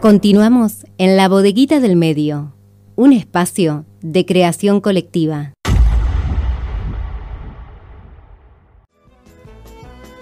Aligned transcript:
Continuamos 0.00 0.86
en 0.96 1.16
la 1.16 1.28
bodeguita 1.28 1.80
del 1.80 1.96
medio, 1.96 2.54
un 2.94 3.12
espacio 3.12 3.84
de 4.00 4.24
creación 4.24 4.80
colectiva. 4.80 5.54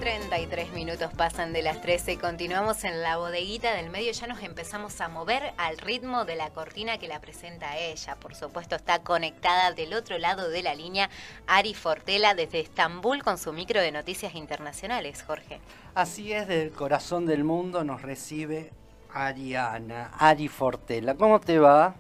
33 0.00 0.72
minutos 0.72 1.10
pasan 1.14 1.52
de 1.52 1.60
las 1.60 1.82
13, 1.82 2.16
continuamos 2.16 2.84
en 2.84 3.02
la 3.02 3.18
bodeguita 3.18 3.74
del 3.74 3.90
medio, 3.90 4.12
ya 4.12 4.26
nos 4.26 4.42
empezamos 4.42 4.98
a 5.02 5.10
mover 5.10 5.52
al 5.58 5.76
ritmo 5.76 6.24
de 6.24 6.36
la 6.36 6.48
cortina 6.48 6.96
que 6.96 7.06
la 7.06 7.20
presenta 7.20 7.76
ella. 7.76 8.16
Por 8.16 8.34
supuesto 8.34 8.76
está 8.76 9.02
conectada 9.02 9.72
del 9.72 9.92
otro 9.92 10.16
lado 10.16 10.48
de 10.48 10.62
la 10.62 10.74
línea 10.74 11.10
Ari 11.46 11.74
Fortela 11.74 12.32
desde 12.32 12.60
Estambul 12.60 13.22
con 13.22 13.36
su 13.36 13.52
micro 13.52 13.82
de 13.82 13.92
noticias 13.92 14.36
internacionales, 14.36 15.22
Jorge. 15.22 15.60
Así 15.94 16.32
es, 16.32 16.48
del 16.48 16.70
corazón 16.70 17.26
del 17.26 17.44
mundo 17.44 17.84
nos 17.84 18.00
recibe 18.00 18.72
Ariana, 19.16 20.10
Ari 20.18 20.46
Fortela. 20.46 21.14
¿Cómo 21.14 21.40
te 21.40 21.58
va? 21.58 21.94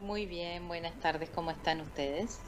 Muy 0.00 0.26
bien, 0.26 0.68
buenas 0.68 0.94
tardes, 1.00 1.28
¿cómo 1.30 1.50
están 1.50 1.80
ustedes? 1.80 2.38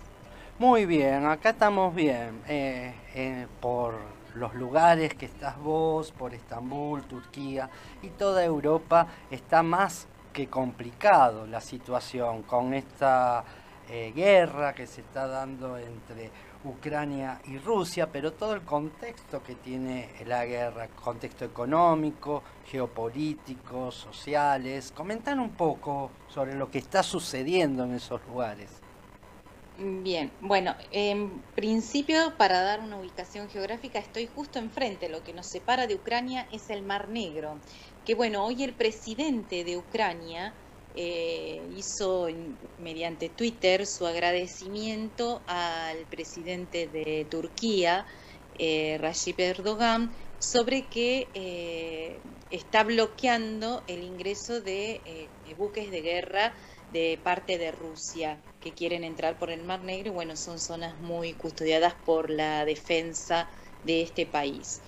Muy 0.61 0.87
bien, 0.87 1.27
acá 1.27 1.51
estamos 1.51 1.93
bien, 1.93 2.41
eh, 2.47 2.95
eh, 3.13 3.49
por 3.61 3.97
los 4.37 4.55
lugares 4.55 5.15
que 5.15 5.27
estás 5.27 5.59
vos, 5.59 6.13
por 6.13 6.33
Estambul, 6.33 7.03
Turquía 7.03 7.69
y 8.03 8.11
toda 8.11 8.45
Europa, 8.45 9.09
está 9.33 9.65
más 9.65 10.07
que 10.33 10.47
complicado 10.47 11.45
la 11.49 11.61
situación 11.61 12.45
con 12.45 12.73
esta 12.73 13.45
eh, 13.91 14.13
guerra 14.15 14.75
que 14.75 14.87
se 14.87 15.01
está 15.01 15.27
dando 15.27 15.77
entre 15.77 16.31
Ucrania 16.65 17.41
y 17.47 17.59
Rusia, 17.59 18.11
pero 18.11 18.33
todo 18.33 18.55
el 18.55 18.63
contexto 18.63 19.43
que 19.43 19.55
tiene 19.55 20.09
la 20.27 20.45
guerra, 20.47 20.89
contexto 20.89 21.45
económico, 21.45 22.43
geopolítico, 22.67 23.93
sociales. 23.93 24.93
Comentan 24.93 25.41
un 25.41 25.51
poco 25.51 26.11
sobre 26.29 26.55
lo 26.55 26.71
que 26.71 26.79
está 26.79 27.03
sucediendo 27.03 27.85
en 27.85 27.95
esos 27.95 28.21
lugares. 28.27 28.71
Bien, 29.77 30.31
bueno, 30.41 30.77
en 30.93 31.43
principio 31.57 32.37
para 32.39 32.61
dar 32.63 32.81
una 32.81 32.97
ubicación 32.97 33.49
geográfica 33.49 33.99
estoy 33.99 34.29
justo 34.29 34.61
enfrente, 34.61 35.09
lo 35.09 35.25
que 35.25 35.33
nos 35.33 35.47
separa 35.47 35.89
de 35.89 35.97
Ucrania 35.97 36.47
es 36.53 36.71
el 36.71 36.83
Mar 36.83 37.09
Negro, 37.09 37.59
que 38.05 38.15
bueno, 38.15 38.45
hoy 38.45 38.63
el 38.63 38.73
presidente 38.73 39.65
de 39.65 39.77
Ucrania 39.77 40.55
eh, 40.97 41.61
hizo 41.77 42.29
mediante 42.79 43.29
Twitter 43.29 43.87
su 43.87 44.07
agradecimiento 44.07 45.43
al 45.47 46.07
presidente 46.07 46.87
de 46.87 47.27
Turquía, 47.29 48.07
eh, 48.59 48.99
Recep 49.01 49.39
Erdogan, 49.41 50.15
sobre 50.39 50.87
que 50.89 51.27
eh, 51.35 52.21
está 52.51 52.85
bloqueando 52.85 53.83
el 53.89 54.03
ingreso 54.05 54.61
de 54.61 55.01
eh, 55.05 55.29
buques 55.57 55.91
de 55.91 56.01
guerra 56.03 56.55
de 56.93 57.19
parte 57.23 57.59
de 57.59 57.73
Rusia 57.73 58.39
que 58.61 58.73
quieren 58.73 59.03
entrar 59.03 59.39
por 59.39 59.51
el 59.51 59.65
Mar 59.65 59.83
Negro 59.83 60.11
y 60.11 60.15
bueno, 60.15 60.37
son 60.37 60.61
zonas 60.61 60.99
muy 61.01 61.35
custodiadas 61.35 61.95
por 62.05 62.31
la 62.31 62.65
defensa 62.65 63.49
de 63.83 64.03
este 64.03 64.27
país. 64.27 64.81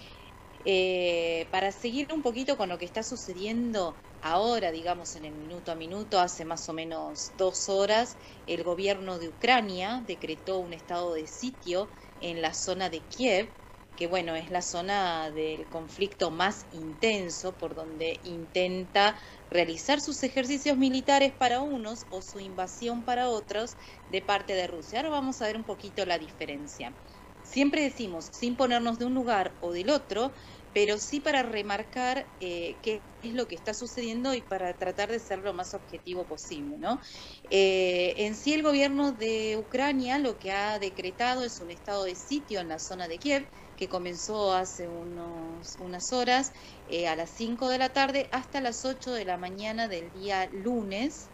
para 1.51 1.71
seguir 1.73 2.13
un 2.13 2.23
poquito 2.23 2.57
con 2.57 2.69
lo 2.69 2.79
que 2.79 2.85
está 2.85 3.03
sucediendo 3.03 3.95
ahora, 4.21 4.71
digamos, 4.73 5.17
en 5.17 5.25
el 5.25 5.35
minuto 5.35 5.73
a 5.73 5.75
minuto, 5.75 6.21
hace 6.21 6.45
más 6.45 6.69
o 6.69 6.73
menos 6.73 7.33
dos 7.35 7.69
horas, 7.69 8.19
el 8.47 8.65
gobierno 8.65 9.19
de 9.19 9.29
Ucrania 9.29 10.03
decretó 10.07 10.59
un 10.59 10.73
estado 10.73 11.13
de 11.15 11.27
sitio 11.27 11.91
en 12.21 12.43
la 12.43 12.55
zona 12.55 12.91
de 12.91 13.07
Kiev, 13.07 13.55
que 13.95 14.07
bueno, 14.07 14.35
es 14.37 14.51
la 14.51 14.61
zona 14.63 15.31
del 15.31 15.69
conflicto 15.69 16.31
más 16.31 16.67
intenso, 16.71 17.57
por 17.57 17.75
donde 17.75 18.21
intenta 18.25 19.19
realizar 19.51 20.01
sus 20.01 20.23
ejercicios 20.23 20.77
militares 20.77 21.33
para 21.35 21.63
unos 21.63 22.07
o 22.11 22.21
su 22.23 22.39
invasión 22.41 23.05
para 23.05 23.31
otros 23.31 23.77
de 24.09 24.21
parte 24.23 24.55
de 24.55 24.67
Rusia. 24.67 24.99
Ahora 24.99 25.11
vamos 25.11 25.41
a 25.41 25.47
ver 25.47 25.57
un 25.57 25.65
poquito 25.65 26.05
la 26.05 26.19
diferencia. 26.19 26.99
Siempre 27.43 27.83
decimos, 27.83 28.27
sin 28.33 28.57
ponernos 28.57 28.99
de 28.99 29.05
un 29.07 29.15
lugar 29.15 29.57
o 29.61 29.73
del 29.73 29.91
otro, 29.91 30.35
pero 30.77 30.99
sí 30.99 31.21
para 31.21 31.43
remarcar 31.43 32.29
eh, 32.39 32.81
qué 32.83 33.07
es 33.23 33.33
lo 33.33 33.49
que 33.49 33.55
está 33.55 33.73
sucediendo 33.73 34.35
y 34.35 34.43
para 34.43 34.77
tratar 34.77 35.11
de 35.11 35.21
ser 35.21 35.39
lo 35.39 35.55
más 35.55 35.73
objetivo 35.73 36.27
posible. 36.29 36.77
¿no? 36.77 37.01
Eh, 37.49 38.13
en 38.19 38.37
sí 38.37 38.53
el 38.53 38.63
gobierno 38.63 39.13
de 39.13 39.57
Ucrania 39.57 40.19
lo 40.19 40.39
que 40.39 40.51
ha 40.51 40.79
decretado 40.79 41.45
es 41.45 41.63
un 41.63 41.71
estado 41.71 42.05
de 42.05 42.15
sitio 42.15 42.61
en 42.61 42.69
la 42.69 42.79
zona 42.79 43.09
de 43.09 43.19
Kiev, 43.19 43.49
que 43.75 43.89
comenzó 43.89 44.53
hace 44.53 44.87
unas 44.87 46.13
horas 46.13 46.53
eh, 46.85 47.09
a 47.09 47.17
las 47.17 47.31
5 47.31 47.71
de 47.71 47.79
la 47.79 47.95
tarde 47.95 48.29
hasta 48.31 48.61
las 48.61 48.85
8 48.85 49.15
de 49.15 49.25
la 49.25 49.39
mañana 49.39 49.89
del 49.89 50.11
día 50.11 50.47
lunes. 50.53 51.31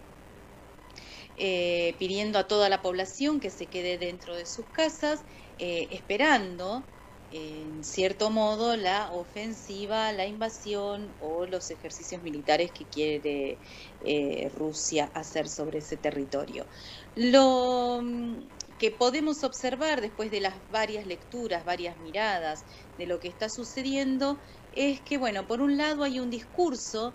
pidiendo 1.98 2.38
a 2.38 2.46
toda 2.46 2.68
la 2.68 2.80
población 2.80 3.40
que 3.40 3.50
se 3.50 3.66
quede 3.66 3.98
dentro 3.98 4.36
de 4.36 4.46
sus 4.46 4.66
casas, 4.70 5.24
esperando 5.58 6.92
en 7.34 7.82
cierto 7.82 8.30
modo 8.30 8.76
la 8.76 9.10
ofensiva, 9.12 10.12
la 10.12 10.26
invasión 10.26 11.14
o 11.18 11.46
los 11.46 11.70
ejercicios 11.70 12.20
militares 12.22 12.70
que 12.72 12.84
quiere 12.86 13.58
eh, 14.00 14.50
Rusia 14.54 15.10
hacer 15.14 15.48
sobre 15.48 15.78
ese 15.78 15.96
territorio. 15.96 16.66
Lo 17.14 18.00
mm, 18.02 18.50
que 18.78 18.90
podemos 18.90 19.44
observar 19.44 20.02
después 20.02 20.30
de 20.30 20.40
las 20.40 20.54
varias 20.68 21.06
lecturas, 21.06 21.64
varias 21.64 21.96
miradas 21.98 22.60
de 22.98 23.06
lo 23.06 23.18
que 23.18 23.28
está 23.28 23.48
sucediendo, 23.48 24.38
es 24.72 25.00
que, 25.00 25.16
bueno, 25.16 25.46
por 25.46 25.62
un 25.62 25.78
lado 25.78 26.04
hay 26.04 26.20
un 26.20 26.28
discurso 26.28 27.14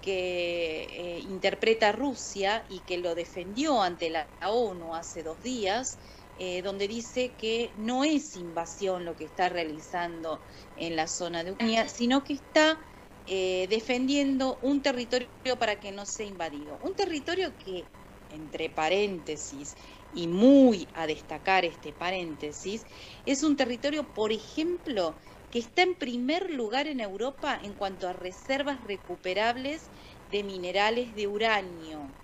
que 0.00 0.84
eh, 0.84 1.18
interpreta 1.28 1.92
Rusia 1.92 2.64
y 2.70 2.80
que 2.80 2.98
lo 2.98 3.14
defendió 3.14 3.82
ante 3.82 4.08
la 4.08 4.30
ONU 4.46 4.94
hace 4.94 5.22
dos 5.22 5.42
días, 5.42 5.98
eh, 6.38 6.62
donde 6.62 6.88
dice 6.88 7.36
que 7.36 7.72
no 7.76 8.04
es 8.04 8.36
invasión 8.36 9.04
lo 9.04 9.16
que 9.16 9.24
está 9.24 9.48
realizando 9.48 10.42
en 10.76 10.96
la 10.96 11.08
zona 11.08 11.44
de 11.44 11.52
Ucrania, 11.52 11.88
sino 11.88 12.24
que 12.24 12.34
está 12.34 12.78
eh, 13.26 13.66
defendiendo 13.68 14.58
un 14.62 14.82
territorio 14.82 15.30
para 15.58 15.80
que 15.80 15.92
no 15.92 16.06
sea 16.06 16.26
invadido. 16.26 16.78
Un 16.80 16.94
territorio 16.94 17.56
que, 17.58 17.90
entre 18.28 18.70
paréntesis, 18.70 19.74
y 20.10 20.28
muy 20.28 20.88
a 20.94 21.06
destacar 21.06 21.64
este 21.64 21.92
paréntesis, 21.92 22.84
es 23.24 23.42
un 23.42 23.56
territorio, 23.56 24.12
por 24.12 24.32
ejemplo, 24.32 25.18
que 25.50 25.58
está 25.58 25.82
en 25.82 25.96
primer 25.96 26.50
lugar 26.50 26.86
en 26.88 27.00
Europa 27.00 27.58
en 27.62 27.74
cuanto 27.74 28.08
a 28.08 28.12
reservas 28.12 28.82
recuperables 28.84 29.90
de 30.26 30.44
minerales 30.44 31.14
de 31.14 31.26
uranio. 31.26 32.16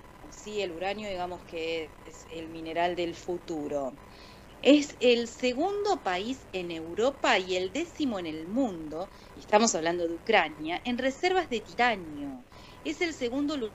Sí, 0.45 0.61
el 0.61 0.73
uranio 0.73 1.09
digamos 1.09 1.45
que 1.45 1.97
es 2.05 2.27
el 2.29 2.51
mineral 2.51 2.97
del 2.97 3.15
futuro. 3.15 3.99
Es 4.61 4.97
el 5.01 5.29
segundo 5.29 6.03
país 6.03 6.49
en 6.53 6.71
Europa 6.71 7.39
y 7.39 7.57
el 7.57 7.73
décimo 7.73 8.19
en 8.19 8.27
el 8.27 8.49
mundo, 8.49 9.11
y 9.35 9.41
estamos 9.41 9.75
hablando 9.75 10.07
de 10.09 10.17
Ucrania, 10.17 10.83
en 10.85 10.99
reservas 10.99 11.49
de 11.49 11.61
titanio. 11.63 12.47
Es 12.85 13.01
el 13.01 13.15
segundo 13.15 13.55
en 13.57 13.73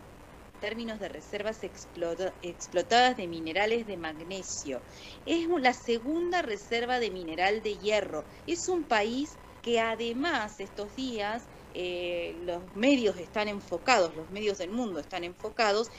términos 0.59 1.00
de 1.00 1.09
reservas 1.09 1.63
explotadas 1.63 3.18
de 3.18 3.28
minerales 3.28 3.88
de 3.88 3.97
magnesio. 3.97 4.84
Es 5.25 5.47
la 5.47 5.74
segunda 5.74 6.41
reserva 6.44 7.00
de 7.00 7.12
mineral 7.12 7.63
de 7.63 7.78
hierro. 7.79 8.28
Es 8.46 8.68
un 8.69 8.88
país 8.88 9.40
que 9.62 9.79
además 9.79 10.59
estos 10.59 10.96
días 10.96 11.50
eh, 11.72 12.34
los 12.41 12.74
medios 12.74 13.18
están 13.18 13.47
enfocados, 13.50 14.16
los 14.16 14.29
medios 14.29 14.58
del 14.59 14.72
mundo 14.72 15.00
están 15.00 15.24
enfocados 15.25 15.90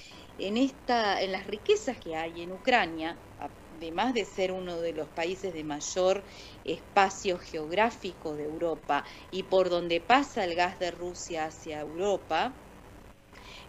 en, 0.47 0.57
esta, 0.57 1.21
en 1.23 1.33
las 1.33 1.47
riquezas 1.47 1.99
que 1.99 2.17
hay 2.17 2.43
en 2.43 2.53
Ucrania, 2.53 3.21
además 3.37 4.15
de 4.15 4.25
ser 4.25 4.53
uno 4.53 4.81
de 4.81 4.93
los 4.93 5.11
países 5.11 5.53
de 5.53 5.65
mayor 5.65 6.25
espacio 6.65 7.39
geográfico 7.39 8.37
de 8.37 8.45
Europa 8.45 9.05
y 9.31 9.45
por 9.45 9.71
donde 9.71 10.01
pasa 10.01 10.45
el 10.45 10.55
gas 10.55 10.79
de 10.79 10.91
Rusia 10.91 11.47
hacia 11.47 11.81
Europa, 11.81 12.63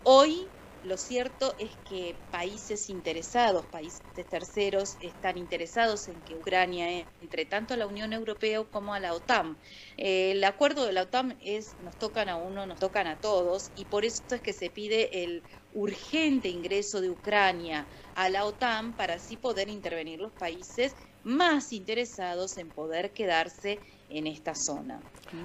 hoy 0.04 0.52
lo 0.84 0.96
cierto 0.96 1.54
es 1.58 1.70
que 1.88 2.14
países 2.30 2.90
interesados, 2.90 3.64
países 3.66 4.02
terceros, 4.28 4.96
están 5.00 5.38
interesados 5.38 6.08
en 6.08 6.20
que 6.22 6.34
Ucrania 6.34 7.06
entre 7.20 7.44
tanto 7.44 7.74
a 7.74 7.76
la 7.76 7.86
Unión 7.86 8.12
Europea 8.12 8.62
como 8.70 8.94
a 8.94 9.00
la 9.00 9.14
OTAN. 9.14 9.56
Eh, 9.96 10.32
el 10.32 10.44
acuerdo 10.44 10.84
de 10.84 10.92
la 10.92 11.02
OTAN 11.02 11.36
es 11.42 11.74
nos 11.84 11.96
tocan 11.96 12.28
a 12.28 12.36
uno, 12.36 12.66
nos 12.66 12.78
tocan 12.78 13.06
a 13.06 13.16
todos, 13.16 13.70
y 13.76 13.84
por 13.84 14.04
eso 14.04 14.22
es 14.30 14.40
que 14.40 14.52
se 14.52 14.70
pide 14.70 15.24
el 15.24 15.42
urgente 15.74 16.48
ingreso 16.48 17.00
de 17.00 17.10
Ucrania 17.10 17.86
a 18.14 18.28
la 18.28 18.44
OTAN 18.44 18.92
para 18.92 19.14
así 19.14 19.36
poder 19.36 19.68
intervenir 19.68 20.20
los 20.20 20.32
países 20.32 20.94
más 21.24 21.72
interesados 21.72 22.58
en 22.58 22.68
poder 22.68 23.12
quedarse 23.12 23.78
en 24.10 24.26
esta 24.26 24.54
zona. 24.54 25.00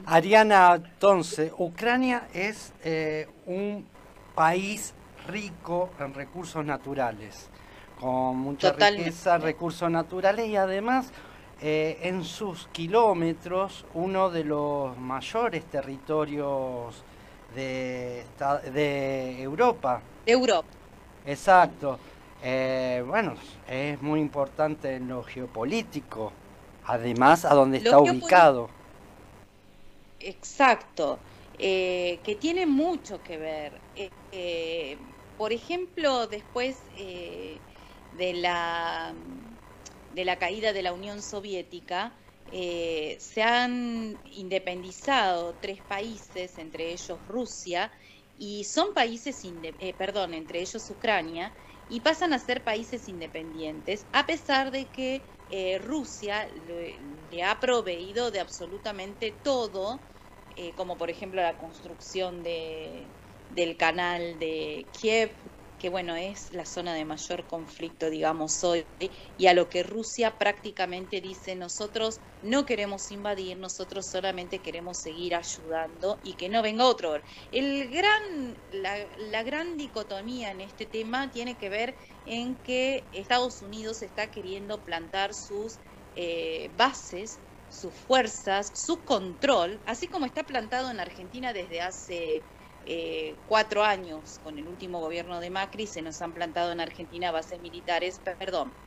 Ariana, 0.06 0.76
entonces, 0.76 1.52
Ucrania 1.58 2.28
es 2.34 2.74
eh, 2.84 3.28
un 3.46 3.86
país 4.36 4.94
rico 5.28 5.90
en 6.00 6.14
recursos 6.14 6.66
naturales, 6.66 7.50
con 8.00 8.38
mucha 8.38 8.72
riqueza, 8.72 9.38
recursos 9.38 9.90
naturales 9.92 10.48
y 10.48 10.56
además 10.56 11.12
eh, 11.62 12.00
en 12.04 12.24
sus 12.24 12.68
kilómetros 12.68 13.86
uno 13.94 14.30
de 14.30 14.44
los 14.44 14.98
mayores 14.98 15.66
territorios 15.66 17.04
de, 17.56 18.24
de 18.74 19.42
Europa. 19.42 20.02
Europa. 20.26 20.68
Exacto. 21.26 22.00
Eh, 22.44 23.04
bueno, 23.06 23.34
es 23.68 24.02
muy 24.02 24.20
importante 24.20 24.96
en 24.96 25.08
lo 25.08 25.24
geopolítico, 25.24 26.32
además 26.86 27.46
a 27.46 27.54
donde 27.54 27.80
está 27.80 27.98
ubicado. 27.98 28.70
Exacto, 30.20 31.20
eh, 31.58 32.20
que 32.24 32.36
tiene 32.36 32.66
mucho 32.66 33.22
que 33.24 33.38
ver 33.38 33.74
por 35.38 35.54
ejemplo, 35.54 36.28
después 36.28 36.84
eh, 36.96 37.64
de, 38.12 38.34
la, 38.34 39.16
de 40.10 40.26
la 40.26 40.40
caída 40.40 40.74
de 40.74 40.82
la 40.82 40.94
Unión 40.94 41.22
Soviética, 41.22 42.20
eh, 42.48 43.18
se 43.20 43.44
han 43.44 44.20
independizado 44.26 45.56
tres 45.58 45.84
países, 45.84 46.58
entre 46.58 46.92
ellos 46.92 47.26
Rusia, 47.28 47.92
y 48.36 48.64
son 48.64 48.94
países, 48.94 49.44
eh, 49.46 49.96
entre 50.34 50.62
ellos 50.62 50.90
Ucrania, 50.90 51.54
y 51.88 52.02
pasan 52.02 52.34
a 52.34 52.40
ser 52.40 52.64
países 52.64 53.08
independientes, 53.08 54.08
a 54.12 54.26
pesar 54.26 54.72
de 54.72 54.92
que 54.92 55.24
Rusia 55.80 56.50
le, 56.50 57.44
ha 57.44 57.60
proveído 57.62 58.32
de 58.32 58.42
absolutamente 58.42 59.32
todo, 59.32 60.04
como 60.76 60.98
por 60.98 61.10
ejemplo 61.10 61.42
la 61.42 61.58
construcción 61.58 62.44
de, 62.44 63.14
del 63.50 63.78
canal 63.78 64.40
de 64.40 64.86
Kiev, 64.92 65.32
que 65.78 65.90
bueno, 65.90 66.16
es 66.16 66.52
la 66.52 66.66
zona 66.66 66.94
de 66.94 67.06
mayor 67.06 67.46
conflicto, 67.46 68.10
digamos, 68.10 68.64
hoy, 68.64 68.88
y 69.38 69.46
a 69.48 69.54
lo 69.54 69.70
que 69.70 69.84
Rusia 69.84 70.38
prácticamente 70.38 71.22
dice, 71.22 71.56
nosotros 71.56 72.20
no 72.42 72.66
queremos 72.66 73.12
invadir, 73.12 73.58
nosotros 73.58 74.08
solamente 74.10 74.60
queremos 74.60 74.98
seguir 75.02 75.36
ayudando 75.36 76.20
y 76.24 76.36
que 76.36 76.50
no 76.50 76.62
venga 76.64 76.86
otro. 76.86 77.22
El 77.52 77.90
gran, 77.90 78.60
la, 78.72 79.44
gran 79.44 79.78
dicotomía 79.78 80.52
en 80.52 80.62
este 80.62 80.88
tema 80.88 81.30
tiene 81.32 81.58
que 81.58 81.70
ver 81.70 81.96
en 82.26 82.58
que 82.64 83.08
Estados 83.12 83.62
Unidos 83.62 84.02
está 84.02 84.32
queriendo 84.32 84.84
plantar 84.84 85.34
sus 85.34 85.80
eh, 86.16 86.70
bases 86.76 87.40
sus 87.70 87.94
fuerzas, 87.94 88.72
su 88.74 89.04
control, 89.04 89.82
así 89.86 90.08
como 90.08 90.26
está 90.26 90.44
plantado 90.44 90.90
en 90.90 91.02
Argentina 91.02 91.52
desde 91.52 91.82
hace 91.82 92.46
eh, 92.90 93.42
cuatro 93.46 93.84
años 93.84 94.40
con 94.40 94.58
el 94.58 94.68
último 94.68 95.02
gobierno 95.02 95.42
de 95.42 95.50
Macri 95.50 95.88
se 95.88 96.02
nos 96.02 96.22
han 96.22 96.34
plantado 96.34 96.72
en 96.72 96.80
Argentina 96.80 97.32
bases 97.32 97.60
militares, 97.60 98.22
perdón, 98.22 98.78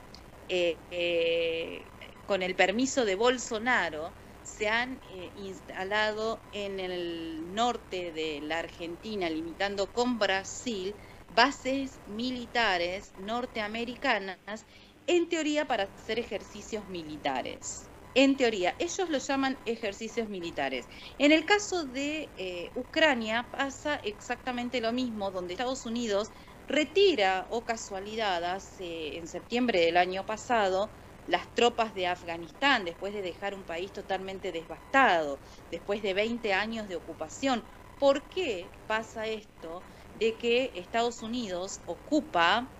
eh, 0.48 0.80
eh, 0.90 1.92
con 2.24 2.42
el 2.42 2.56
permiso 2.56 3.04
de 3.04 3.14
Bolsonaro 3.14 4.14
se 4.42 4.68
han 4.68 5.00
instalado 5.34 6.46
en 6.50 6.80
el 6.80 7.52
norte 7.52 8.12
de 8.12 8.40
la 8.42 8.60
Argentina, 8.60 9.28
limitando 9.28 9.92
con 9.92 10.18
Brasil, 10.18 10.96
bases 11.28 12.00
militares 12.06 13.12
norteamericanas, 13.16 14.64
en 15.06 15.28
teoría 15.28 15.66
para 15.66 15.84
hacer 15.84 16.18
ejercicios 16.18 16.88
militares 16.88 17.90
en 18.14 18.36
teoría. 18.36 18.76
Ellos 18.78 19.08
lo 19.10 19.18
llaman 19.18 19.60
ejercicios 19.64 20.28
militares. 20.28 20.88
En 21.18 21.32
el 21.32 21.44
caso 21.46 21.86
de 21.86 22.32
eh, 22.36 22.72
Ucrania 22.74 23.48
pasa 23.52 23.96
exactamente 23.96 24.80
lo 24.80 24.92
mismo, 24.92 25.30
donde 25.30 25.54
Estados 25.54 25.86
Unidos 25.86 26.30
retira, 26.66 27.46
o 27.50 27.64
casualidad, 27.64 28.44
hace, 28.44 29.16
en 29.18 29.26
septiembre 29.26 29.80
del 29.80 29.96
año 29.96 30.24
pasado, 30.26 30.92
las 31.26 31.52
tropas 31.54 31.94
de 31.94 32.06
Afganistán, 32.06 32.84
después 32.84 33.12
de 33.12 33.22
dejar 33.22 33.54
un 33.54 33.64
país 33.64 33.92
totalmente 33.92 34.52
devastado, 34.52 35.40
después 35.70 36.02
de 36.02 36.14
20 36.14 36.52
años 36.52 36.88
de 36.88 36.96
ocupación. 36.96 37.64
¿Por 37.98 38.28
qué 38.30 38.72
pasa 38.86 39.26
esto 39.26 39.84
de 40.14 40.38
que 40.38 40.72
Estados 40.74 41.22
Unidos 41.22 41.82
ocupa 41.84 42.79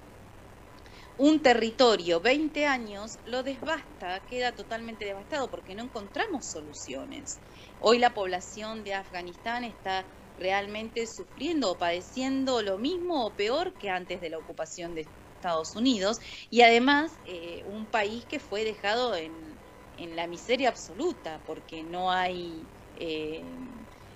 un 1.21 1.43
territorio 1.43 2.19
20 2.23 2.65
años 2.65 3.19
lo 3.25 3.43
desbasta, 3.43 4.25
queda 4.25 4.53
totalmente 4.53 5.05
devastado 5.05 5.51
porque 5.51 5.75
no 5.75 5.85
encontramos 5.85 6.47
soluciones. 6.47 7.43
Hoy 7.79 7.99
la 7.99 8.15
población 8.15 8.85
de 8.85 8.95
Afganistán 8.95 9.65
está 9.65 10.09
realmente 10.39 11.07
sufriendo 11.07 11.73
o 11.73 11.77
padeciendo 11.77 12.63
lo 12.63 12.79
mismo 12.79 13.27
o 13.27 13.37
peor 13.37 13.77
que 13.77 13.91
antes 13.91 14.23
de 14.23 14.31
la 14.31 14.39
ocupación 14.39 14.95
de 14.95 15.13
Estados 15.35 15.77
Unidos 15.77 16.21
y 16.49 16.63
además 16.63 17.13
eh, 17.27 17.65
un 17.67 17.91
país 17.91 18.25
que 18.25 18.41
fue 18.41 18.65
dejado 18.65 19.15
en, 19.15 19.61
la 19.99 20.27
miseria 20.27 20.71
absoluta 20.71 21.43
porque 21.45 21.85
no 21.85 22.11
hay 22.11 22.71
eh, 22.95 23.59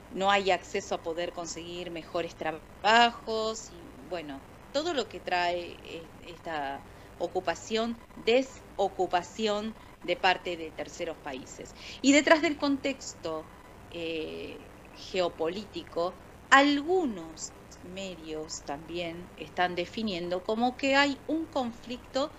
no 0.09 0.31
hay 0.31 0.51
acceso 0.51 0.95
a 0.95 1.03
poder 1.03 1.35
conseguir 1.35 1.91
mejores 1.91 2.35
trabajos 2.35 3.71
y 3.71 3.93
bueno 4.09 4.43
todo 4.75 4.93
lo 4.93 5.09
que 5.09 5.21
trae 5.21 5.79
eh, 5.85 6.11
esta 6.19 6.85
ocupación, 7.19 7.97
desocupación 8.17 9.77
de 10.03 10.17
parte 10.17 10.57
de 10.57 10.73
terceros 10.73 11.17
países. 11.19 11.77
Y 12.03 12.11
detrás 12.11 12.43
del 12.43 12.59
contexto 12.59 13.47
eh, 13.91 14.73
geopolítico, 14.93 16.19
algunos 16.51 17.53
medios 17.83 18.65
también 18.65 19.31
están 19.37 19.77
definiendo 19.77 20.43
como 20.43 20.77
que 20.77 20.97
hay 20.97 21.21
un 21.29 21.47
conflicto 21.47 22.33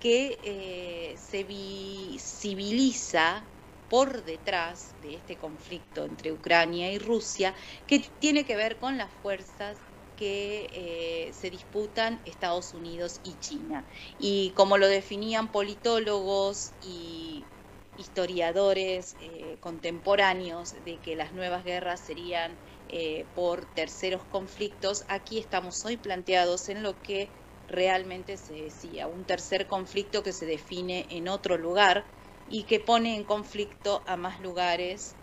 que 0.00 0.40
eh, 0.42 1.16
se 1.18 1.44
visibiliza 1.44 3.48
por 3.88 4.24
detrás 4.24 4.96
de 5.00 5.14
este 5.14 5.38
conflicto 5.38 6.04
entre 6.04 6.32
Ucrania 6.32 6.92
y 6.92 6.98
Rusia, 6.98 7.54
que 7.86 8.00
tiene 8.00 8.44
que 8.44 8.56
ver 8.56 8.78
con 8.78 8.98
las 8.98 9.12
fuerzas 9.22 9.85
que 10.16 10.68
eh, 10.72 11.32
se 11.32 11.50
disputan 11.50 12.22
Estados 12.24 12.74
Unidos 12.74 13.20
y 13.22 13.38
China. 13.38 13.86
Y 14.18 14.52
como 14.54 14.78
lo 14.78 14.88
definían 14.88 15.52
politólogos 15.52 16.72
y 16.80 17.48
historiadores 17.94 19.16
eh, 19.18 19.56
contemporáneos 19.60 20.72
de 20.84 21.00
que 21.00 21.16
las 21.16 21.32
nuevas 21.32 21.64
guerras 21.64 22.00
serían 22.04 22.58
eh, 22.88 23.26
por 23.34 23.66
terceros 23.66 24.24
conflictos, 24.26 25.04
aquí 25.08 25.38
estamos 25.38 25.84
hoy 25.84 25.96
planteados 25.96 26.68
en 26.68 26.82
lo 26.82 27.00
que 27.02 27.32
realmente 27.68 28.36
se 28.36 28.54
decía 28.54 29.06
un 29.08 29.24
tercer 29.24 29.66
conflicto 29.66 30.22
que 30.22 30.32
se 30.32 30.46
define 30.46 31.06
en 31.10 31.28
otro 31.28 31.56
lugar 31.58 32.06
y 32.46 32.64
que 32.64 32.80
pone 32.80 33.16
en 33.16 33.24
conflicto 33.24 34.04
a 34.06 34.16
más 34.16 34.40
lugares 34.40 35.16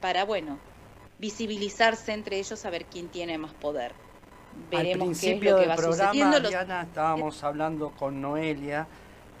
para, 0.00 0.24
bueno, 0.24 0.60
visibilizarse 1.18 2.12
entre 2.12 2.38
ellos 2.38 2.64
a 2.64 2.70
ver 2.70 2.88
quién 2.88 3.10
tiene 3.10 3.38
más 3.38 3.54
poder. 3.54 3.94
Veremos 4.70 5.00
Al 5.00 5.06
principio 5.06 5.40
qué 5.40 5.46
es 5.46 5.52
lo 5.52 5.58
que 5.58 5.66
del 5.66 5.76
programa, 5.76 6.40
Diana, 6.40 6.82
estábamos 6.82 7.44
hablando 7.44 7.90
con 7.90 8.20
Noelia 8.20 8.86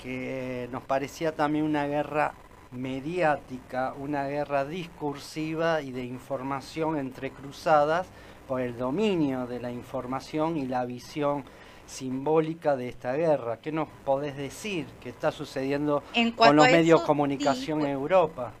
que 0.02 0.68
nos 0.72 0.82
parecía 0.82 1.34
también 1.34 1.64
una 1.64 1.86
guerra 1.86 2.32
mediática, 2.70 3.94
una 3.98 4.26
guerra 4.26 4.64
discursiva 4.64 5.82
y 5.82 5.90
de 5.92 6.04
información 6.04 6.96
entre 6.96 7.30
cruzadas 7.30 8.06
por 8.46 8.60
el 8.60 8.78
dominio 8.78 9.46
de 9.46 9.60
la 9.60 9.70
información 9.70 10.56
y 10.56 10.66
la 10.66 10.84
visión 10.84 11.44
simbólica 11.86 12.76
de 12.76 12.88
esta 12.88 13.12
guerra. 13.14 13.58
¿Qué 13.60 13.72
nos 13.72 13.88
podés 14.04 14.36
decir 14.36 14.86
que 15.00 15.10
está 15.10 15.32
sucediendo 15.32 16.02
con 16.36 16.56
los 16.56 16.66
medios 16.66 17.00
de 17.00 17.06
comunicación 17.06 17.80
en 17.82 17.88
Europa? 17.88 18.52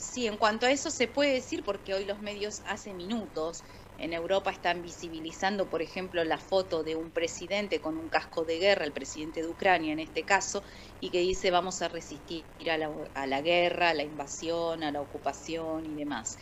Sí, 0.00 0.26
en 0.28 0.36
cuanto 0.36 0.64
a 0.66 0.70
eso 0.70 0.92
se 0.92 1.08
puede 1.08 1.32
decir 1.34 1.64
porque 1.64 1.92
hoy 1.92 2.04
los 2.04 2.20
medios 2.20 2.62
hace 2.64 2.94
minutos 2.94 3.64
en 3.96 4.12
Europa 4.12 4.52
están 4.52 4.80
visibilizando, 4.80 5.68
por 5.68 5.82
ejemplo, 5.82 6.22
la 6.22 6.38
foto 6.38 6.84
de 6.84 6.94
un 6.94 7.10
presidente 7.10 7.80
con 7.80 7.96
un 7.98 8.08
casco 8.08 8.44
de 8.44 8.58
guerra, 8.60 8.84
el 8.84 8.92
presidente 8.92 9.40
de 9.42 9.48
Ucrania 9.48 9.92
en 9.92 9.98
este 9.98 10.24
caso, 10.24 10.62
y 11.00 11.10
que 11.10 11.18
dice 11.18 11.50
vamos 11.50 11.82
a 11.82 11.88
resistir 11.88 12.46
a 12.70 12.78
la, 13.26 13.40
guerra, 13.42 13.88
a 13.90 13.94
la 13.94 14.04
invasión, 14.04 14.84
a 14.84 14.92
la 14.92 15.02
ocupación 15.02 15.84
y 15.84 15.96
demás. 15.96 16.36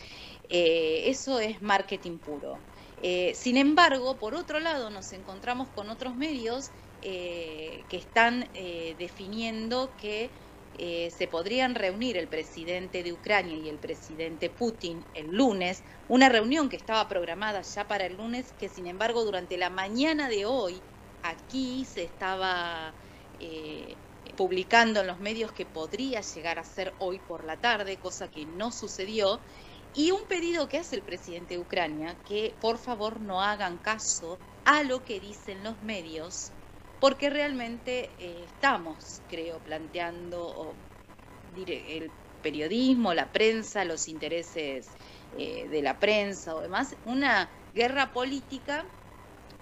Eh, 0.50 1.08
eso 1.08 1.40
es 1.40 1.62
marketing 1.62 2.18
puro. 2.18 2.66
Eh, 2.98 3.34
sin 3.34 3.56
embargo, 3.56 4.18
por 4.18 4.34
otro 4.34 4.60
lado, 4.60 4.90
nos 4.90 5.12
encontramos 5.12 5.70
con 5.70 5.88
otros 5.88 6.14
medios 6.14 6.72
eh, 7.00 7.86
que 7.88 7.96
están 7.96 8.50
definiendo 8.52 9.94
que 9.96 10.32
eh, 10.78 11.10
se 11.10 11.28
podrían 11.28 11.74
reunir 11.74 12.16
el 12.16 12.28
presidente 12.28 13.02
de 13.02 13.12
Ucrania 13.12 13.56
y 13.56 13.68
el 13.68 13.78
presidente 13.80 14.50
Putin 14.50 15.08
el 15.14 15.28
lunes, 15.28 15.82
una 16.06 16.28
reunión 16.28 16.68
que 16.68 16.76
estaba 16.76 17.08
programada 17.08 17.62
ya 17.62 17.86
para 17.86 18.06
el 18.06 18.16
lunes, 18.16 18.52
que 18.58 18.68
sin 18.68 18.86
embargo 18.86 19.24
durante 19.24 19.56
la 19.58 19.70
mañana 19.70 20.28
de 20.28 20.44
hoy 20.46 20.84
aquí 21.22 21.84
se 21.86 22.04
estaba 22.04 22.94
eh, 23.38 23.96
publicando 24.36 25.00
en 25.00 25.06
los 25.06 25.18
medios 25.18 25.52
que 25.52 25.66
podría 25.66 26.20
llegar 26.20 26.58
a 26.58 26.64
ser 26.64 26.94
hoy 26.98 27.20
por 27.20 27.44
la 27.44 27.58
tarde, 27.60 27.98
cosa 27.98 28.28
que 28.30 28.46
no 28.46 28.70
sucedió, 28.72 29.40
y 29.92 30.10
un 30.10 30.26
pedido 30.28 30.68
que 30.68 30.78
hace 30.78 30.96
el 30.96 31.04
presidente 31.04 31.54
de 31.54 31.60
Ucrania, 31.60 32.20
que 32.24 32.56
por 32.60 32.78
favor 32.78 33.20
no 33.20 33.40
hagan 33.42 33.78
caso 33.78 34.40
a 34.64 34.82
lo 34.82 35.04
que 35.04 35.20
dicen 35.20 35.62
los 35.62 35.80
medios 35.80 36.52
porque 36.98 37.30
realmente 37.30 38.14
eh, 38.18 38.44
estamos, 38.44 39.22
creo, 39.26 39.62
planteando 39.62 40.78
el 41.54 42.12
periodismo, 42.40 43.14
la 43.14 43.32
prensa, 43.32 43.84
los 43.84 44.08
intereses 44.08 44.96
eh, 45.32 45.68
de 45.68 45.82
la 45.82 45.98
prensa 45.98 46.54
o 46.54 46.60
demás, 46.60 46.96
una 47.04 47.50
guerra 47.72 48.12
política 48.12 48.84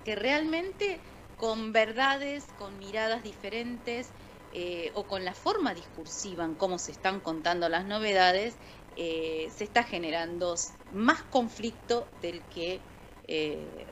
que 0.05 0.15
realmente 0.15 1.03
con 1.37 1.73
verdades, 1.73 2.53
con 2.53 2.79
miradas 2.79 3.23
diferentes 3.23 4.15
eh, 4.51 4.93
o 4.95 5.07
con 5.09 5.25
la 5.25 5.35
forma 5.35 5.75
discursiva 5.75 6.45
en 6.45 6.55
cómo 6.55 6.79
se 6.79 6.93
están 6.93 7.21
contando 7.21 7.69
las 7.69 7.87
novedades, 7.87 8.59
se 8.97 9.65
está 9.65 9.83
generando 9.83 10.55
más 10.89 11.25
conflicto 11.25 12.13
del 12.21 12.47
que 12.49 12.87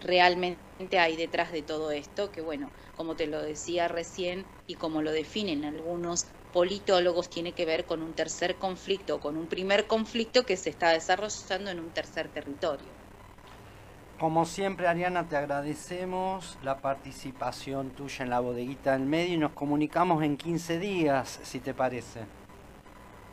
realmente 0.01 0.99
hay 0.99 1.17
detrás 1.17 1.53
de 1.53 1.63
todo 1.63 1.91
esto, 1.91 2.31
que 2.31 2.41
bueno, 2.41 2.71
como 2.97 3.15
te 3.17 3.27
lo 3.27 3.41
decía 3.43 3.89
recién 3.89 4.45
y 4.67 4.75
como 4.75 5.03
lo 5.03 5.13
definen 5.13 5.65
algunos 5.65 6.27
politólogos, 6.53 7.31
tiene 7.31 7.53
que 7.53 7.65
ver 7.65 7.85
con 7.87 8.03
un 8.03 8.13
tercer 8.13 8.57
conflicto, 8.57 9.21
con 9.21 9.37
un 9.37 9.47
primer 9.47 9.87
conflicto 9.87 10.45
que 10.45 10.57
se 10.57 10.71
está 10.71 10.91
desarrollando 10.91 11.71
en 11.71 11.81
un 11.81 11.91
tercer 11.91 12.29
territorio. 12.29 12.89
Como 14.23 14.45
siempre, 14.45 14.87
Ariana, 14.87 15.29
te 15.29 15.37
agradecemos 15.37 16.57
la 16.63 16.79
participación 16.79 17.91
tuya 17.91 18.23
en 18.23 18.31
la 18.31 18.39
bodeguita 18.39 18.93
del 18.93 19.03
medio 19.03 19.35
y 19.35 19.39
nos 19.39 19.51
comunicamos 19.53 20.23
en 20.23 20.37
15 20.37 20.79
días, 20.79 21.41
si 21.43 21.59
te 21.59 21.75
parece. 21.75 22.21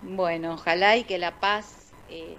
Bueno, 0.01 0.53
ojalá 0.53 0.98
y 0.98 1.03
que 1.03 1.20
la 1.20 1.39
paz 1.39 1.91
eh, 2.10 2.38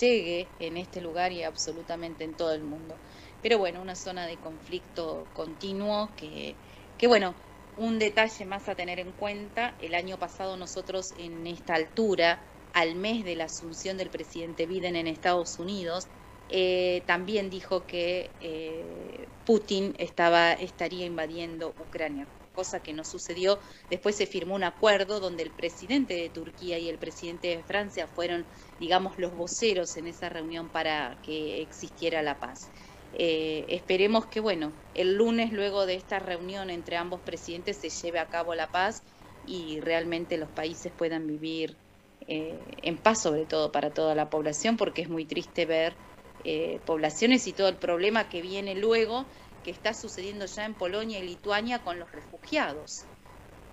llegue 0.00 0.48
en 0.60 0.76
este 0.76 1.00
lugar 1.00 1.32
y 1.32 1.42
absolutamente 1.42 2.24
en 2.24 2.34
todo 2.34 2.52
el 2.52 2.62
mundo. 2.62 2.94
Pero 3.42 3.58
bueno, 3.58 3.80
una 3.80 3.94
zona 3.94 4.26
de 4.26 4.36
conflicto 4.36 5.26
continuo 5.32 6.10
que, 6.16 6.54
que 6.96 7.06
bueno, 7.06 7.34
un 7.76 7.98
detalle 7.98 8.44
más 8.44 8.68
a 8.68 8.74
tener 8.74 8.98
en 8.98 9.12
cuenta, 9.12 9.74
el 9.80 9.94
año 9.94 10.18
pasado 10.18 10.56
nosotros 10.56 11.14
en 11.16 11.46
esta 11.46 11.74
altura, 11.74 12.42
al 12.72 12.96
mes 12.96 13.24
de 13.24 13.36
la 13.36 13.44
asunción 13.44 13.96
del 13.96 14.10
presidente 14.10 14.66
Biden 14.66 14.96
en 14.96 15.06
Estados 15.06 15.58
Unidos, 15.58 16.08
eh, 16.48 17.02
también 17.06 17.50
dijo 17.50 17.86
que 17.86 18.30
eh, 18.40 19.28
Putin 19.44 19.94
estaba, 19.98 20.52
estaría 20.52 21.06
invadiendo 21.06 21.74
Ucrania, 21.78 22.26
cosa 22.58 22.80
que 22.82 22.92
no 22.92 23.04
sucedió. 23.04 23.60
Después 23.88 24.16
se 24.16 24.26
firmó 24.26 24.56
un 24.56 24.64
acuerdo 24.64 25.20
donde 25.20 25.44
el 25.44 25.52
presidente 25.54 26.14
de 26.14 26.28
Turquía 26.30 26.78
y 26.80 26.88
el 26.88 26.98
presidente 26.98 27.46
de 27.56 27.62
Francia 27.62 28.08
fueron, 28.08 28.48
digamos, 28.78 29.16
los 29.16 29.32
voceros 29.32 29.96
en 29.96 30.08
esa 30.08 30.28
reunión 30.28 30.68
para 30.70 31.20
que 31.22 31.62
existiera 31.62 32.20
la 32.22 32.40
paz. 32.40 32.72
Eh, 33.12 33.64
esperemos 33.68 34.26
que, 34.26 34.40
bueno, 34.40 34.74
el 34.92 35.14
lunes, 35.14 35.52
luego 35.52 35.86
de 35.86 35.94
esta 35.94 36.18
reunión 36.18 36.68
entre 36.70 36.96
ambos 36.96 37.22
presidentes, 37.22 37.80
se 37.80 37.90
lleve 37.90 38.18
a 38.18 38.28
cabo 38.28 38.54
la 38.56 38.72
paz 38.72 39.02
y 39.40 39.78
realmente 39.80 40.36
los 40.36 40.50
países 40.50 40.92
puedan 40.92 41.26
vivir 41.28 41.78
eh, 42.26 42.64
en 42.82 42.98
paz, 42.98 43.22
sobre 43.22 43.46
todo 43.46 43.70
para 43.70 43.92
toda 43.94 44.14
la 44.16 44.30
población, 44.30 44.76
porque 44.76 45.02
es 45.02 45.08
muy 45.08 45.26
triste 45.26 45.64
ver 45.64 45.96
eh, 46.44 46.80
poblaciones 46.86 47.46
y 47.46 47.52
todo 47.52 47.68
el 47.68 47.78
problema 47.78 48.28
que 48.28 48.42
viene 48.42 48.74
luego, 48.74 49.28
que 49.68 49.72
está 49.72 49.92
sucediendo 49.92 50.46
ya 50.46 50.64
en 50.64 50.74
Polonia 50.74 51.18
y 51.18 51.26
Lituania 51.26 51.82
con 51.82 51.98
los 51.98 52.10
refugiados. 52.10 53.06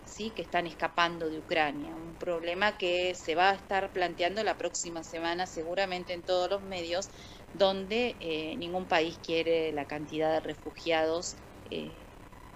¿sí? 0.03 0.31
que 0.31 0.41
están 0.41 0.67
escapando 0.67 1.29
de 1.29 1.39
Ucrania, 1.39 1.95
un 1.95 2.17
problema 2.17 2.77
que 2.77 3.15
se 3.15 3.33
va 3.33 3.51
a 3.51 3.55
estar 3.55 3.93
planteando 3.93 4.43
la 4.43 4.57
próxima 4.57 5.03
semana 5.03 5.47
seguramente 5.47 6.11
en 6.11 6.25
todos 6.25 6.49
los 6.49 6.61
medios, 6.63 7.09
donde 7.53 8.17
eh, 8.19 8.57
ningún 8.57 8.89
país 8.89 9.19
quiere 9.19 9.71
la 9.71 9.85
cantidad 9.87 10.33
de 10.33 10.41
refugiados 10.41 11.37
eh, 11.71 12.09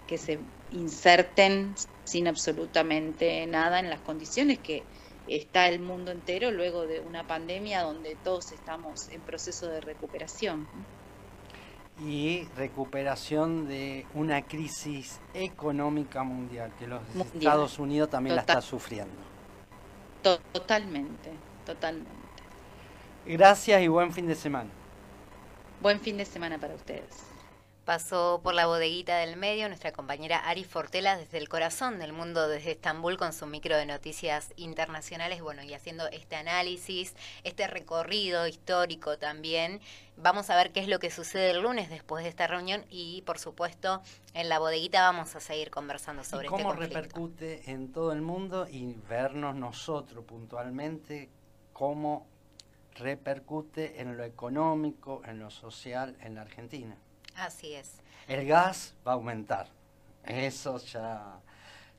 que 0.05 0.17
se 0.17 0.41
inserten 0.69 1.75
sin 2.03 2.27
absolutamente 2.27 3.47
nada 3.47 3.79
en 3.79 3.89
las 3.89 4.01
condiciones 4.01 4.59
que 4.59 4.89
está 5.25 5.69
el 5.69 5.79
mundo 5.79 6.11
entero 6.11 6.51
luego 6.51 6.87
de 6.87 6.99
una 6.99 7.25
pandemia 7.25 7.83
donde 7.83 8.17
todos 8.17 8.51
estamos 8.51 9.07
en 9.09 9.23
proceso 9.23 9.67
de 9.69 9.79
recuperación. 9.79 10.69
Y 12.01 12.47
recuperación 12.55 13.67
de 13.67 14.05
una 14.13 14.41
crisis 14.41 15.19
económica 15.33 16.23
mundial, 16.23 16.71
que 16.79 16.87
los 16.87 17.01
Estados 17.33 17.77
Unidos 17.77 18.09
también 18.09 18.35
la 18.35 18.41
está 18.41 18.61
sufriendo. 18.61 19.13
Totalmente, 20.21 21.31
totalmente. 21.65 22.09
Gracias 23.25 23.81
y 23.81 23.87
buen 23.87 24.13
fin 24.13 24.27
de 24.27 24.35
semana. 24.35 24.69
Buen 25.81 25.99
fin 25.99 26.17
de 26.17 26.25
semana 26.25 26.57
para 26.57 26.75
ustedes. 26.75 27.28
Pasó 27.89 28.39
por 28.43 28.53
la 28.53 28.67
bodeguita 28.67 29.17
del 29.17 29.35
medio 29.35 29.67
nuestra 29.67 29.91
compañera 29.91 30.37
Ari 30.37 30.63
Fortela 30.63 31.17
desde 31.17 31.39
el 31.39 31.49
corazón 31.49 31.97
del 31.97 32.13
mundo, 32.13 32.47
desde 32.47 32.73
Estambul, 32.73 33.17
con 33.17 33.33
su 33.33 33.47
micro 33.47 33.75
de 33.75 33.87
noticias 33.87 34.53
internacionales, 34.57 35.41
bueno, 35.41 35.63
y 35.63 35.73
haciendo 35.73 36.07
este 36.09 36.35
análisis, 36.35 37.15
este 37.43 37.65
recorrido 37.65 38.45
histórico 38.45 39.17
también. 39.17 39.81
Vamos 40.17 40.51
a 40.51 40.55
ver 40.55 40.71
qué 40.71 40.81
es 40.81 40.87
lo 40.87 40.99
que 40.99 41.09
sucede 41.09 41.49
el 41.49 41.63
lunes 41.63 41.89
después 41.89 42.23
de 42.23 42.29
esta 42.29 42.45
reunión 42.45 42.85
y, 42.91 43.23
por 43.23 43.39
supuesto, 43.39 44.03
en 44.35 44.49
la 44.49 44.59
bodeguita 44.59 45.01
vamos 45.01 45.35
a 45.35 45.39
seguir 45.39 45.71
conversando 45.71 46.23
sobre 46.23 46.45
¿Y 46.45 46.49
cómo 46.51 46.73
este 46.73 46.85
repercute 46.85 47.71
en 47.71 47.91
todo 47.91 48.11
el 48.11 48.21
mundo 48.21 48.67
y 48.69 48.93
vernos 49.09 49.55
nosotros 49.55 50.25
puntualmente 50.25 51.31
cómo 51.73 52.27
repercute 52.93 53.99
en 53.99 54.15
lo 54.15 54.23
económico, 54.25 55.23
en 55.25 55.39
lo 55.39 55.49
social 55.49 56.15
en 56.21 56.35
la 56.35 56.41
Argentina. 56.41 56.95
Así 57.39 57.73
es. 57.73 57.91
El 58.27 58.45
gas 58.45 58.93
va 59.07 59.13
a 59.13 59.15
aumentar. 59.15 59.67
Eso 60.25 60.77
ya, 60.77 61.39